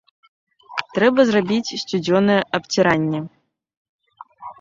Трэба 0.95 1.21
зрабіць 1.29 1.73
сцюдзёнае 1.81 2.37
абціранне! 2.59 3.19